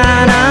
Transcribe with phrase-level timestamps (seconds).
[0.00, 0.41] got